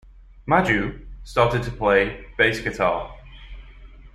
"Maju" 0.47 1.05
started 1.23 1.61
to 1.61 1.69
play 1.69 2.25
"bass 2.35 2.59
guitar". 2.59 3.15